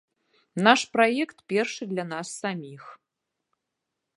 [0.67, 2.83] Наш праект першы для нас саміх!